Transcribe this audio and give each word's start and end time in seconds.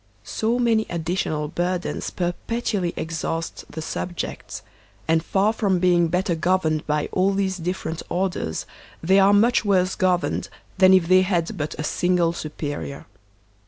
So 0.23 0.57
many 0.57 0.87
additional 0.89 1.47
burdens 1.47 2.09
perpetually 2.09 2.91
exhaust 2.97 3.65
the 3.71 3.83
subjects; 3.83 4.63
and 5.07 5.23
far 5.23 5.53
from 5.53 5.77
being 5.77 6.07
better 6.07 6.33
governed 6.33 6.87
by 6.87 7.07
all 7.11 7.35
these 7.35 7.57
different 7.57 8.01
or 8.09 8.27
ders, 8.27 8.65
they 9.03 9.19
are 9.19 9.31
much 9.31 9.63
worse 9.63 9.93
governed 9.93 10.49
than 10.79 10.91
if 10.95 11.07
they 11.07 11.21
had 11.21 11.55
but 11.55 11.75
a 11.77 11.83
single 11.83 12.33
superior. 12.33 13.05